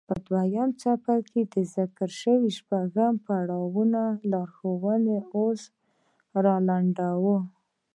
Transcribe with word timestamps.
په 0.07 0.15
دويم 0.27 0.69
څپرکي 0.81 1.29
کې 1.31 1.41
د 1.53 1.55
ذکر 1.75 2.09
شويو 2.19 2.55
شپږو 2.57 3.07
پړاوونو 3.25 4.03
لارښوونې 4.31 5.17
اوس 5.35 5.61
را 6.43 6.55
لنډوو. 6.67 7.37